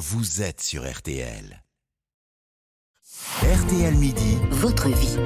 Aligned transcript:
vous 0.00 0.40
êtes 0.40 0.62
sur 0.62 0.90
RTL. 0.90 1.62
RTL 3.42 3.94
Midi, 3.96 4.38
votre 4.50 4.88
vie. 4.88 5.18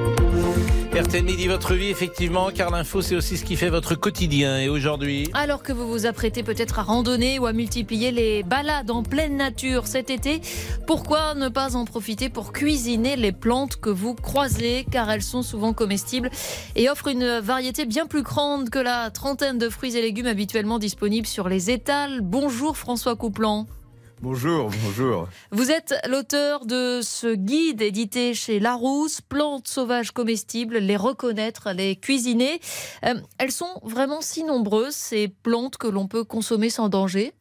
RTL 0.93 1.23
Midi, 1.23 1.47
votre 1.47 1.75
vie, 1.75 1.87
effectivement, 1.87 2.51
car 2.51 2.71
l'info, 2.71 3.01
c'est 3.01 3.15
aussi 3.15 3.37
ce 3.37 3.45
qui 3.45 3.55
fait 3.55 3.69
votre 3.69 3.95
quotidien. 3.95 4.59
Et 4.59 4.67
aujourd'hui? 4.67 5.29
Alors 5.33 5.63
que 5.63 5.71
vous 5.71 5.87
vous 5.87 6.05
apprêtez 6.05 6.43
peut-être 6.43 6.79
à 6.79 6.83
randonner 6.83 7.39
ou 7.39 7.45
à 7.45 7.53
multiplier 7.53 8.11
les 8.11 8.43
balades 8.43 8.91
en 8.91 9.01
pleine 9.01 9.37
nature 9.37 9.87
cet 9.87 10.09
été, 10.09 10.41
pourquoi 10.87 11.35
ne 11.35 11.47
pas 11.47 11.77
en 11.77 11.85
profiter 11.85 12.27
pour 12.27 12.51
cuisiner 12.51 13.15
les 13.15 13.31
plantes 13.31 13.77
que 13.77 13.89
vous 13.89 14.13
croisez, 14.13 14.85
car 14.91 15.09
elles 15.09 15.23
sont 15.23 15.41
souvent 15.41 15.71
comestibles 15.71 16.29
et 16.75 16.89
offrent 16.89 17.07
une 17.07 17.39
variété 17.39 17.85
bien 17.85 18.07
plus 18.07 18.23
grande 18.23 18.69
que 18.69 18.79
la 18.79 19.09
trentaine 19.09 19.57
de 19.57 19.69
fruits 19.69 19.95
et 19.95 20.01
légumes 20.01 20.27
habituellement 20.27 20.79
disponibles 20.79 21.27
sur 21.27 21.47
les 21.47 21.71
étals. 21.71 22.19
Bonjour 22.19 22.75
François 22.75 23.15
Couplan. 23.15 23.67
Bonjour, 24.27 24.71
bonjour. 24.83 25.29
Vous 25.51 25.69
êtes 25.69 25.93
l'auteur 26.09 26.65
de 26.65 27.01
ce 27.03 27.35
guide 27.35 27.83
édité 27.83 28.33
chez 28.33 28.59
Larousse, 28.59 29.21
Plantes 29.21 29.67
sauvages 29.67 30.09
comestibles, 30.09 30.77
les 30.77 30.97
reconnaître, 30.97 31.69
les 31.73 31.95
cuisiner. 31.95 32.59
Euh, 33.05 33.13
elles 33.37 33.51
sont 33.51 33.79
vraiment 33.83 34.21
si 34.21 34.43
nombreuses, 34.43 34.95
ces 34.95 35.27
plantes 35.27 35.77
que 35.77 35.85
l'on 35.85 36.07
peut 36.07 36.23
consommer 36.23 36.71
sans 36.71 36.89
danger? 36.89 37.33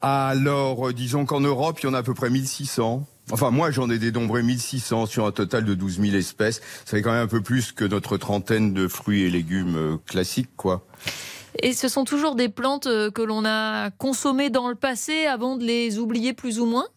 Alors, 0.00 0.88
euh, 0.88 0.92
disons 0.94 1.26
qu'en 1.26 1.40
Europe, 1.40 1.78
il 1.82 1.88
y 1.88 1.88
en 1.90 1.94
a 1.94 1.98
à 1.98 2.02
peu 2.02 2.14
près 2.14 2.30
1600. 2.30 3.06
Enfin, 3.32 3.50
moi, 3.50 3.70
j'en 3.70 3.90
ai 3.90 3.98
dénombré 3.98 4.42
1600 4.42 5.04
sur 5.04 5.26
un 5.26 5.32
total 5.32 5.66
de 5.66 5.74
12 5.74 6.00
000 6.00 6.16
espèces. 6.16 6.62
Ça 6.86 6.96
fait 6.96 7.02
quand 7.02 7.12
même 7.12 7.24
un 7.24 7.28
peu 7.28 7.42
plus 7.42 7.72
que 7.72 7.84
notre 7.84 8.16
trentaine 8.16 8.72
de 8.72 8.88
fruits 8.88 9.24
et 9.24 9.30
légumes 9.30 9.76
euh, 9.76 9.96
classiques, 10.06 10.56
quoi. 10.56 10.86
Et 11.64 11.72
ce 11.72 11.86
sont 11.86 12.04
toujours 12.04 12.34
des 12.34 12.48
plantes 12.48 12.88
euh, 12.88 13.10
que 13.12 13.22
l'on 13.22 13.44
a 13.44 13.90
consommées 13.92 14.50
dans 14.50 14.68
le 14.68 14.74
passé 14.74 15.26
avant 15.26 15.56
de 15.56 15.64
les 15.64 16.00
oublier 16.00 16.32
plus 16.32 16.58
ou 16.58 16.66
moins? 16.66 16.88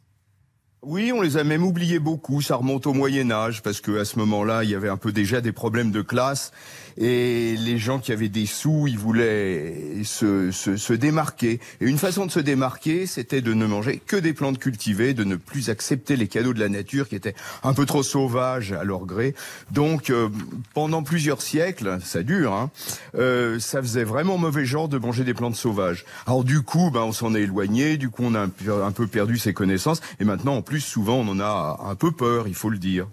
Oui, 0.85 1.11
on 1.11 1.21
les 1.21 1.37
a 1.37 1.43
même 1.43 1.63
oubliés 1.63 1.99
beaucoup. 1.99 2.41
Ça 2.41 2.55
remonte 2.55 2.87
au 2.87 2.93
Moyen 2.93 3.31
Âge 3.31 3.61
parce 3.61 3.81
que 3.81 3.99
à 3.99 4.05
ce 4.05 4.19
moment-là, 4.19 4.63
il 4.63 4.69
y 4.69 4.75
avait 4.75 4.89
un 4.89 4.97
peu 4.97 5.11
déjà 5.11 5.41
des 5.41 5.51
problèmes 5.51 5.91
de 5.91 6.01
classe 6.01 6.51
et 6.97 7.55
les 7.57 7.77
gens 7.77 7.99
qui 7.99 8.11
avaient 8.11 8.29
des 8.29 8.45
sous, 8.45 8.87
ils 8.87 8.97
voulaient 8.97 10.03
se, 10.03 10.51
se, 10.51 10.77
se 10.77 10.93
démarquer. 10.93 11.59
Et 11.81 11.85
une 11.85 11.97
façon 11.97 12.25
de 12.25 12.31
se 12.31 12.39
démarquer, 12.39 13.05
c'était 13.05 13.41
de 13.41 13.53
ne 13.53 13.65
manger 13.65 14.01
que 14.05 14.15
des 14.15 14.33
plantes 14.33 14.59
cultivées, 14.59 15.13
de 15.13 15.23
ne 15.23 15.35
plus 15.35 15.69
accepter 15.69 16.15
les 16.15 16.27
cadeaux 16.27 16.53
de 16.53 16.59
la 16.59 16.69
nature 16.69 17.09
qui 17.09 17.15
étaient 17.15 17.35
un 17.63 17.73
peu 17.73 17.85
trop 17.85 18.03
sauvages 18.03 18.71
à 18.71 18.83
leur 18.83 19.05
gré. 19.05 19.35
Donc, 19.71 20.09
euh, 20.09 20.29
pendant 20.73 21.03
plusieurs 21.03 21.41
siècles, 21.41 21.97
ça 22.03 22.23
dure, 22.23 22.53
hein, 22.53 22.71
euh, 23.15 23.59
ça 23.59 23.81
faisait 23.81 24.05
vraiment 24.05 24.37
mauvais 24.37 24.65
genre 24.65 24.87
de 24.87 24.97
manger 24.97 25.23
des 25.23 25.33
plantes 25.33 25.55
sauvages. 25.55 26.05
Alors 26.25 26.43
du 26.43 26.61
coup, 26.61 26.91
ben, 26.91 27.01
on 27.01 27.11
s'en 27.11 27.35
est 27.35 27.41
éloigné, 27.41 27.97
du 27.97 28.09
coup 28.09 28.23
on 28.25 28.35
a 28.35 28.43
un, 28.43 28.91
peu 28.91 29.07
perdu 29.07 29.37
ses 29.37 29.53
connaissances, 29.53 30.01
et 30.19 30.23
maintenant 30.23 30.55
en 30.55 30.61
plus 30.61 30.74
souvent 30.81 31.15
on 31.15 31.27
en 31.27 31.39
a 31.39 31.79
un 31.83 31.95
peu 31.95 32.11
peur, 32.11 32.47
il 32.47 32.55
faut 32.55 32.69
le 32.69 32.77
dire. 32.77 33.07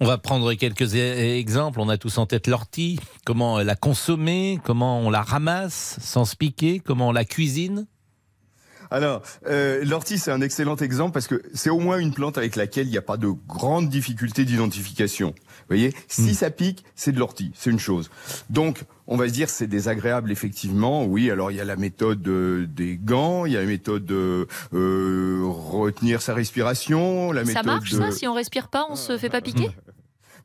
On 0.00 0.06
va 0.06 0.18
prendre 0.18 0.52
quelques 0.54 0.94
e-, 0.94 1.36
exemples. 1.38 1.80
On 1.80 1.88
a 1.88 1.98
tous 1.98 2.18
en 2.18 2.26
tête 2.26 2.46
l'ortie. 2.46 3.00
Comment 3.24 3.58
la 3.58 3.74
consommer? 3.74 4.60
Comment 4.64 5.00
on 5.00 5.10
la 5.10 5.22
ramasse 5.22 5.98
sans 6.00 6.24
se 6.24 6.36
piquer? 6.36 6.80
Comment 6.80 7.08
on 7.08 7.12
la 7.12 7.24
cuisine? 7.24 7.86
Alors, 8.90 9.22
euh, 9.46 9.84
l'ortie, 9.84 10.18
c'est 10.18 10.30
un 10.30 10.40
excellent 10.40 10.76
exemple 10.76 11.12
parce 11.12 11.26
que 11.26 11.42
c'est 11.54 11.70
au 11.70 11.78
moins 11.78 11.98
une 11.98 12.12
plante 12.12 12.38
avec 12.38 12.56
laquelle 12.56 12.86
il 12.86 12.90
n'y 12.90 12.98
a 12.98 13.02
pas 13.02 13.16
de 13.16 13.28
grandes 13.46 13.88
difficultés 13.88 14.44
d'identification. 14.44 15.28
Vous 15.28 15.74
voyez, 15.76 15.94
si 16.08 16.30
hmm. 16.30 16.34
ça 16.34 16.50
pique, 16.50 16.84
c'est 16.94 17.12
de 17.12 17.18
l'ortie, 17.18 17.52
c'est 17.54 17.70
une 17.70 17.78
chose. 17.78 18.10
Donc, 18.48 18.84
on 19.06 19.16
va 19.16 19.28
se 19.28 19.32
dire 19.32 19.50
c'est 19.50 19.66
désagréable 19.66 20.30
effectivement. 20.30 21.04
Oui, 21.04 21.30
alors 21.30 21.50
il 21.50 21.56
y 21.56 21.60
a 21.60 21.64
la 21.64 21.76
méthode 21.76 22.22
des 22.22 22.96
gants, 22.96 23.46
il 23.46 23.52
y 23.52 23.56
a 23.56 23.60
la 23.60 23.66
méthode 23.66 24.04
de 24.04 24.46
euh, 24.74 25.42
retenir 25.44 26.22
sa 26.22 26.34
respiration, 26.34 27.32
la 27.32 27.42
méthode. 27.42 27.54
Ça 27.54 27.62
marche 27.62 27.92
ça 27.92 28.10
Si 28.10 28.26
on 28.26 28.34
respire 28.34 28.68
pas, 28.68 28.86
on 28.88 28.96
se 28.96 29.16
fait 29.18 29.30
pas 29.30 29.40
piquer? 29.40 29.70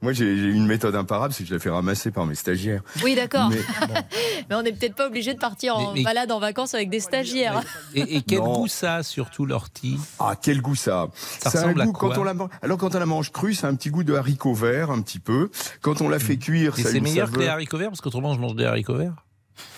Moi, 0.04 0.12
j'ai 0.12 0.34
une 0.34 0.68
méthode 0.68 0.96
imparable, 0.96 1.34
c'est 1.34 1.44
que 1.44 1.50
je 1.50 1.54
la 1.54 1.60
fais 1.62 1.70
ramasser 1.70 2.12
par 2.12 2.26
mes 2.26 2.36
stagiaires. 2.36 2.84
Oui, 3.04 3.16
d'accord. 3.16 3.50
Mais, 3.50 4.56
on 4.56 4.62
n'est 4.62 4.74
peut-être 4.74 4.96
pas 4.96 5.08
obligé 5.08 5.34
de 5.34 5.40
partir 5.40 5.78
en 5.78 5.94
balade 5.94 6.30
en 6.30 6.40
vacances 6.40 6.74
avec 6.74 6.90
des 6.90 7.00
stagiaires. 7.00 7.64
Et, 7.96 8.22
quel 8.22 8.40
goût 8.40 8.68
ça 8.68 8.96
a, 8.96 9.04
surtout 9.04 9.46
l'ortie? 9.46 9.98
Ah, 10.20 10.36
quel 10.40 10.62
goût 10.62 10.76
ça 10.76 11.04
a 11.04 11.08
Ça 11.16 11.50
ressemble 11.50 11.82
à 11.82 11.86
quoi? 11.86 12.10
quand 12.12 12.18
on 12.18 12.24
la 12.26 12.34
Alors, 12.62 12.78
quand 12.78 12.96
on 12.96 13.00
la 13.00 13.06
mange 13.06 13.32
crue, 13.32 13.54
c'est 13.54 13.66
un 13.66 13.76
petit 13.76 13.92
goût 13.92 14.04
de 14.04 14.14
haricot 14.14 14.54
vert, 14.54 14.92
un 14.92 15.02
petit 15.02 15.20
peu. 15.20 15.50
Quand 15.82 16.02
on 16.02 16.10
la 16.10 16.20
fait 16.20 16.36
cuire, 16.36 16.78
et 16.78 16.84
c'est 16.84 17.00
meilleur 17.00 17.32
que 17.32 17.40
les 17.40 17.48
haricots 17.48 17.78
verts, 17.78 17.90
parce 17.90 18.02
qu'autrement, 18.02 18.34
je 18.34 18.40
mange 18.40 18.56
des 18.56 18.66
haricots 18.66 18.98
verts 18.98 19.16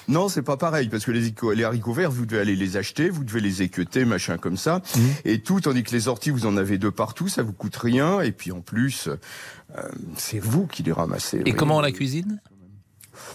non, 0.08 0.30
c'est 0.30 0.42
pas 0.42 0.58
pareil 0.58 0.88
parce 0.90 1.06
que 1.06 1.12
les, 1.12 1.34
les, 1.56 1.64
haricots 1.64 1.94
verts, 1.94 2.12
vous 2.12 2.26
devez 2.26 2.42
aller 2.42 2.56
les 2.56 2.78
acheter, 2.78 3.10
vous 3.10 3.24
devez 3.24 3.42
les 3.42 3.62
équeuter, 3.62 4.06
machin 4.06 4.38
comme 4.38 4.58
ça, 4.58 4.82
mmh. 4.96 5.00
et 5.26 5.40
tout, 5.40 5.62
tandis 5.62 5.84
que 5.84 5.92
les 5.92 6.08
orties, 6.08 6.30
vous 6.30 6.46
en 6.46 6.58
avez 6.58 6.78
deux 6.78 6.92
partout, 6.92 7.28
ça 7.28 7.44
vous 7.44 7.54
coûte 7.54 7.76
rien, 7.76 8.22
et 8.22 8.32
puis 8.32 8.52
en 8.52 8.62
plus, 8.62 9.08
euh, 9.08 9.82
c'est 10.16 10.40
vous 10.40 10.68
qui 10.68 10.84
les 10.84 10.92
ramassez. 10.92 11.42
Et 11.46 11.54
comment 11.54 11.78
on 11.78 11.82
la 11.82 11.92
cuisine? 11.92 12.40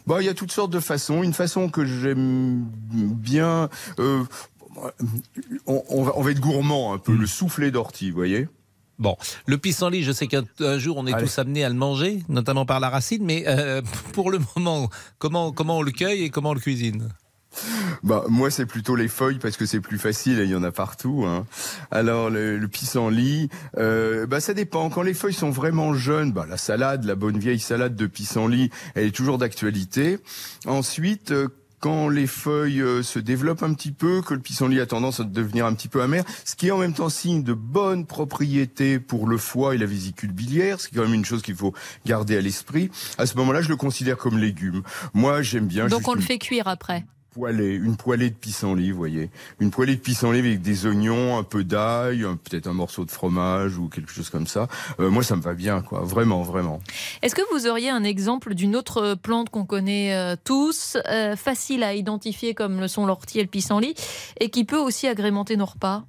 Bah, 0.07 0.19
il 0.21 0.27
y 0.27 0.29
a 0.29 0.35
toutes 0.35 0.53
sortes 0.53 0.73
de 0.73 0.81
façons. 0.81 1.23
Une 1.23 1.33
façon 1.33 1.71
que 1.71 1.85
j'aime 1.85 2.67
bien, 2.93 3.69
euh, 3.99 4.23
on, 5.67 6.03
va, 6.05 6.13
on, 6.17 6.23
va, 6.23 6.31
être 6.31 6.41
gourmand 6.41 6.95
un 6.95 6.99
peu, 6.99 7.13
mmh. 7.13 7.21
le 7.21 7.27
soufflet 7.27 7.71
d'ortie, 7.71 8.11
vous 8.11 8.17
voyez? 8.17 8.49
Bon, 9.01 9.17
le 9.47 9.57
pissenlit, 9.57 10.03
je 10.03 10.13
sais 10.13 10.27
qu'un 10.27 10.45
jour 10.79 10.99
on 10.99 11.07
est 11.07 11.19
tous 11.19 11.39
amenés 11.39 11.65
à 11.65 11.71
le 11.71 11.75
manger, 11.75 12.23
notamment 12.29 12.67
par 12.67 12.81
la 12.81 12.91
racine, 12.91 13.25
mais 13.25 13.45
euh, 13.47 13.81
pour 14.13 14.31
le 14.31 14.39
moment, 14.55 14.91
comment, 15.19 15.53
comment 15.53 15.79
on 15.79 15.83
le 15.83 15.91
cueille 15.91 16.25
et 16.25 16.31
comment 16.31 16.51
on 16.51 16.55
le 16.55 16.61
cuisine? 16.61 17.09
Bah 18.05 18.25
moi 18.29 18.51
c'est 18.51 18.67
plutôt 18.67 18.95
les 18.95 19.09
feuilles 19.09 19.39
parce 19.41 19.57
que 19.57 19.67
c'est 19.67 19.81
plus 19.81 19.99
facile 19.99 20.39
et 20.39 20.45
il 20.45 20.51
y 20.51 20.55
en 20.55 20.63
a 20.63 20.71
partout. 20.71 21.25
Hein. 21.27 21.47
Alors 21.91 22.31
le, 22.31 22.59
le 22.59 22.69
pissenlit, 22.69 23.49
euh, 23.77 24.27
bah 24.27 24.41
ça 24.41 24.55
dépend. 24.55 24.89
Quand 24.89 25.03
les 25.03 25.15
feuilles 25.15 25.35
sont 25.35 25.51
vraiment 25.51 25.93
jeunes, 25.95 26.33
bah 26.33 26.47
la 26.49 26.57
salade, 26.57 27.05
la 27.05 27.17
bonne 27.17 27.39
vieille 27.39 27.59
salade 27.59 27.97
de 27.97 28.07
pissenlit, 28.07 28.71
elle 28.95 29.07
est 29.07 29.15
toujours 29.15 29.37
d'actualité. 29.37 30.19
Ensuite, 30.67 31.33
euh, 31.33 31.49
quand 31.81 32.09
les 32.09 32.27
feuilles 32.27 32.83
euh, 32.83 33.03
se 33.03 33.19
développent 33.19 33.63
un 33.63 33.75
petit 33.75 33.91
peu, 33.91 34.23
que 34.23 34.35
le 34.35 34.41
pissenlit 34.41 34.81
a 34.81 34.87
tendance 34.87 35.21
à 35.21 35.25
devenir 35.25 35.67
un 35.67 35.75
petit 35.75 35.89
peu 35.89 36.03
amer, 36.03 36.25
ce 36.45 36.55
qui 36.55 36.69
est 36.69 36.71
en 36.71 36.79
même 36.79 36.93
temps 36.93 37.09
signe 37.09 37.43
de 37.43 37.55
bonnes 37.55 38.07
propriétés 38.07 39.01
pour 39.01 39.27
le 39.27 39.39
foie 39.39 39.75
et 39.75 39.79
la 39.79 39.87
vésicule 39.87 40.33
biliaire, 40.33 40.81
c'est 40.81 40.95
quand 40.95 41.03
même 41.03 41.15
une 41.15 41.25
chose 41.25 41.43
qu'il 41.43 41.57
faut 41.57 41.75
garder 42.07 42.37
à 42.37 42.41
l'esprit. 42.41 42.91
À 43.19 43.27
ce 43.27 43.37
moment-là, 43.39 43.63
je 43.63 43.69
le 43.69 43.77
considère 43.77 44.17
comme 44.17 44.39
légume. 44.39 44.83
Moi, 45.15 45.43
j'aime 45.43 45.67
bien. 45.67 45.89
Donc 45.89 46.07
on 46.07 46.15
le 46.15 46.21
fait 46.21 46.39
cuire 46.39 46.69
après 46.69 47.05
poêlée, 47.31 47.75
une 47.75 47.97
poêlée 47.97 48.31
de 48.31 48.35
pissenlit, 48.35 48.91
vous 48.91 48.99
voyez. 48.99 49.31
Une 49.61 49.71
poêlée 49.71 49.97
de 49.97 50.01
pissenlit 50.01 50.41
avec 50.41 50.61
des 50.61 50.87
oignons, 50.87 51.39
un 51.39 51.43
peu 51.43 51.65
d'ail, 51.65 52.27
peut-être 52.45 52.67
un 52.67 52.73
morceau 52.73 53.05
de 53.05 53.11
fromage 53.11 53.79
ou 53.79 53.89
quelque 53.89 54.13
chose 54.13 54.31
comme 54.31 54.47
ça. 54.47 54.69
Euh, 54.99 55.11
moi, 55.11 55.23
ça 55.23 55.37
me 55.37 55.43
va 55.43 55.55
bien, 55.55 55.83
quoi. 55.83 56.01
Vraiment, 56.01 56.43
vraiment. 56.43 56.81
Est-ce 57.23 57.35
que 57.35 57.43
vous 57.53 57.67
auriez 57.67 57.91
un 57.91 58.05
exemple 58.05 58.55
d'une 58.55 58.77
autre 58.77 59.15
plante 59.15 59.51
qu'on 59.51 59.65
connaît 59.65 60.15
euh, 60.15 60.37
tous, 60.43 60.97
euh, 61.09 61.37
facile 61.37 61.83
à 61.83 61.95
identifier 61.95 62.55
comme 62.55 62.81
le 62.81 62.89
sont 62.89 63.07
l'ortie 63.07 63.39
et 63.39 63.43
le 63.43 63.49
pissenlit, 63.49 63.95
et 64.39 64.51
qui 64.51 64.65
peut 64.65 64.79
aussi 64.79 65.07
agrémenter 65.07 65.57
nos 65.57 65.67
repas? 65.67 66.05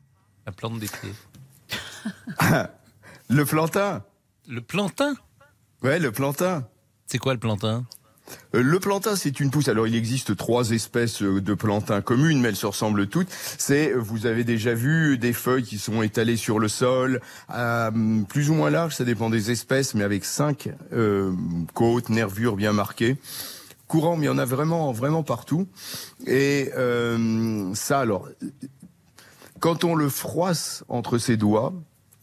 La 0.46 0.52
plante 0.52 0.80
des 0.80 0.88
pieds. 0.88 1.14
le 3.30 3.46
plantain. 3.46 4.04
Le 4.48 4.62
plantain? 4.62 5.14
Ouais, 5.84 6.00
le 6.00 6.12
plantain. 6.12 6.68
C'est 7.06 7.20
quoi 7.20 7.34
le 7.34 7.40
plantain? 7.40 7.78
euh, 7.80 8.01
le 8.54 8.80
plantain, 8.80 9.16
c'est 9.16 9.40
une 9.40 9.52
pousse. 9.52 9.68
Alors, 9.68 9.88
il 9.88 9.96
existe 9.96 10.36
trois 10.36 10.72
espèces 10.72 11.22
euh, 11.22 11.42
de 11.42 11.54
plantain 11.54 12.02
communes, 12.02 12.42
mais 12.42 12.50
elles 12.50 12.56
se 12.56 12.66
ressemblent 12.66 13.08
toutes. 13.08 13.30
C'est, 13.58 13.94
euh, 13.94 13.98
vous 13.98 14.26
avez 14.26 14.44
déjà 14.44 14.74
vu 14.74 15.18
des 15.18 15.34
feuilles 15.34 15.64
qui 15.64 15.78
sont 15.78 16.02
étalées 16.02 16.38
sur 16.38 16.60
le 16.60 16.68
sol, 16.68 17.22
plus 18.30 18.50
ou 18.50 18.54
moins 18.54 18.70
larges, 18.70 18.96
ça 18.96 19.04
dépend 19.04 19.30
des 19.30 19.52
espèces, 19.52 19.94
mais 19.96 20.04
avec 20.04 20.26
cinq 20.26 20.70
côtes, 21.74 22.10
nervures 22.10 22.56
bien 22.56 22.74
marquées. 22.74 23.18
Courant, 23.88 24.16
mais 24.16 24.26
il 24.26 24.28
y 24.28 24.30
en 24.30 24.38
a 24.38 24.46
vraiment, 24.46 24.92
vraiment 24.92 25.24
partout. 25.24 25.68
Et 26.26 26.72
ça, 27.74 28.00
alors, 28.00 28.28
quand 29.60 29.84
on 29.84 29.96
le 29.96 30.10
froisse 30.10 30.84
entre 30.90 31.18
ses 31.18 31.38
doigts, 31.38 31.74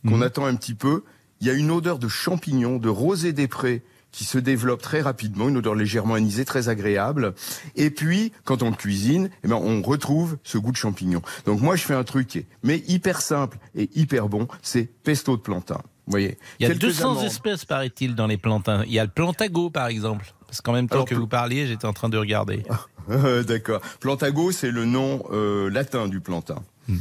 qu'on 0.06 0.17
mhm. 0.17 0.23
attend 0.23 0.47
un 0.47 0.56
petit 0.56 0.75
peu, 0.75 1.05
il 1.41 1.47
y 1.47 1.50
a 1.50 1.53
une 1.53 1.71
odeur 1.71 1.99
de 1.99 2.09
champignons, 2.09 2.79
de 2.79 2.88
rosée 2.88 3.32
des 3.32 3.49
prés 3.49 3.82
qui 4.12 4.25
se 4.25 4.38
développe 4.38 4.82
très 4.82 5.00
rapidement, 5.00 5.49
une 5.49 5.58
odeur 5.58 5.75
légèrement 5.75 6.14
anisée, 6.14 6.44
très 6.44 6.69
agréable. 6.69 7.34
Et 7.76 7.90
puis, 7.90 8.32
quand 8.44 8.62
on 8.62 8.70
le 8.70 8.76
cuisine, 8.76 9.31
eh 9.44 9.49
ben, 9.49 9.56
on 9.56 9.82
retrouve 9.82 10.38
ce 10.44 10.58
goût 10.58 10.72
de 10.72 10.76
champignon. 10.76 11.22
Donc 11.46 11.60
moi, 11.60 11.76
je 11.76 11.82
fais 11.82 11.94
un 11.94 12.05
truc, 12.05 12.46
mais 12.62 12.82
hyper 12.88 13.20
simple 13.20 13.58
et 13.75 13.90
hyper 13.94 14.28
bon, 14.28 14.49
c'est 14.62 14.84
pesto 15.02 15.37
de 15.37 15.43
plantain. 15.43 15.81
Vous 16.06 16.12
voyez 16.12 16.38
Il 16.58 16.66
y 16.66 16.70
a 16.70 16.75
200 16.75 17.22
espèces, 17.22 17.66
paraît-il, 17.66 18.14
dans 18.14 18.26
les 18.26 18.38
plantains. 18.38 18.82
Il 18.87 18.93
y 18.93 18.99
a 18.99 19.05
le 19.05 19.10
plantago, 19.10 19.69
par 19.69 19.88
exemple. 19.88 20.32
Parce 20.46 20.62
qu'en 20.62 20.72
même 20.72 20.88
temps 20.88 21.05
que 21.05 21.14
vous 21.14 21.26
parliez, 21.26 21.66
j'étais 21.66 21.84
en 21.84 21.93
train 21.93 22.08
de 22.08 22.16
regarder. 22.16 22.64
D'accord. 23.46 23.82
Plantago, 24.00 24.50
c'est 24.50 24.70
le 24.70 24.87
nom 24.87 25.22
euh, 25.31 25.69
latin 25.69 26.08
du 26.08 26.20
plantain. 26.20 26.62
Hmm. 26.88 26.96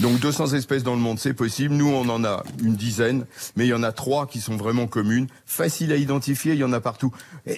Donc 0.00 0.20
200 0.20 0.52
espèces 0.54 0.82
dans 0.82 0.94
le 0.94 1.00
monde, 1.00 1.18
c'est 1.18 1.34
possible. 1.34 1.74
Nous, 1.74 1.88
on 1.88 2.08
en 2.08 2.24
a 2.24 2.44
une 2.62 2.76
dizaine, 2.76 3.24
mais 3.56 3.64
il 3.64 3.68
y 3.68 3.74
en 3.74 3.82
a 3.82 3.92
trois 3.92 4.26
qui 4.26 4.40
sont 4.40 4.56
vraiment 4.56 4.86
communes, 4.86 5.26
faciles 5.46 5.92
à 5.92 5.96
identifier. 5.96 6.52
Il 6.52 6.58
y 6.58 6.64
en 6.64 6.72
a 6.72 6.80
partout. 6.80 7.12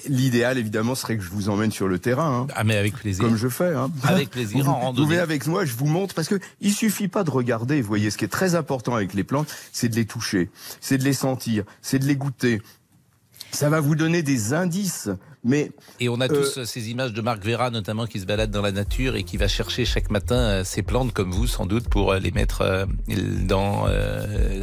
L'idéal, 0.08 0.58
évidemment, 0.58 0.94
serait 0.94 1.16
que 1.16 1.22
je 1.22 1.30
vous 1.30 1.48
emmène 1.48 1.72
sur 1.72 1.88
le 1.88 1.98
terrain. 1.98 2.42
Hein. 2.42 2.52
Ah, 2.54 2.64
mais 2.64 2.76
avec 2.76 2.94
plaisir. 2.94 3.24
Comme 3.24 3.36
je 3.36 3.48
fais. 3.48 3.74
Hein. 3.74 3.90
Avec 4.04 4.30
plaisir, 4.30 4.68
en 4.68 4.78
randonnée. 4.78 5.04
Vous 5.04 5.10
venez 5.10 5.20
avec 5.20 5.46
moi, 5.46 5.64
je 5.64 5.74
vous 5.74 5.86
montre, 5.86 6.14
parce 6.14 6.28
que 6.28 6.38
il 6.60 6.72
suffit 6.72 7.08
pas 7.08 7.24
de 7.24 7.30
regarder. 7.30 7.80
Vous 7.80 7.88
voyez, 7.88 8.10
ce 8.10 8.16
qui 8.16 8.24
est 8.24 8.28
très 8.28 8.54
important 8.54 8.94
avec 8.94 9.14
les 9.14 9.24
plantes, 9.24 9.54
c'est 9.72 9.88
de 9.88 9.96
les 9.96 10.06
toucher, 10.06 10.50
c'est 10.80 10.98
de 10.98 11.04
les 11.04 11.12
sentir, 11.12 11.64
c'est 11.82 11.98
de 11.98 12.06
les 12.06 12.16
goûter. 12.16 12.62
Ça 13.50 13.70
va 13.70 13.80
vous 13.80 13.94
donner 13.94 14.22
des 14.22 14.54
indices 14.54 15.08
mais, 15.44 15.70
et 16.00 16.08
on 16.08 16.20
a 16.20 16.28
tous 16.28 16.58
euh, 16.58 16.64
ces 16.64 16.90
images 16.90 17.12
de 17.12 17.20
Marc 17.20 17.44
Vera, 17.44 17.70
notamment, 17.70 18.06
qui 18.06 18.20
se 18.20 18.26
balade 18.26 18.50
dans 18.50 18.62
la 18.62 18.72
nature 18.72 19.14
et 19.14 19.22
qui 19.22 19.36
va 19.36 19.46
chercher 19.46 19.84
chaque 19.84 20.10
matin 20.10 20.36
euh, 20.36 20.64
ses 20.64 20.82
plantes, 20.82 21.12
comme 21.12 21.30
vous, 21.30 21.46
sans 21.46 21.64
doute, 21.64 21.88
pour 21.88 22.12
euh, 22.12 22.18
les 22.18 22.32
mettre 22.32 22.86
dans 23.46 23.86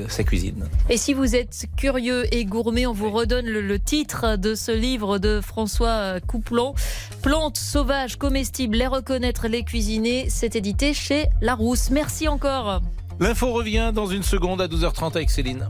sa 0.08 0.24
cuisine. 0.24 0.68
Et 0.90 0.98
si 0.98 1.14
vous 1.14 1.36
êtes 1.36 1.66
curieux 1.78 2.26
et 2.34 2.46
gourmet, 2.46 2.86
on 2.86 2.94
vous 2.94 3.10
redonne 3.10 3.46
le, 3.46 3.80
titre 3.80 4.38
de 4.38 4.56
ce 4.56 4.72
livre 4.72 5.18
de 5.18 5.42
François 5.42 6.20
Couplon. 6.22 6.74
Plantes 7.22 7.58
sauvages, 7.58 8.18
comestibles, 8.18 8.78
les 8.78 8.88
reconnaître, 8.88 9.48
les 9.48 9.64
cuisiner. 9.64 10.28
C'est 10.30 10.56
édité 10.56 10.94
chez 10.94 11.26
Larousse. 11.42 11.90
Merci 11.90 12.28
encore. 12.28 12.82
L'info 13.20 13.52
revient 13.54 13.92
dans 13.94 14.08
une 14.08 14.24
seconde 14.24 14.62
à 14.62 14.68
12h30 14.68 15.16
avec 15.16 15.30
Céline. 15.30 15.70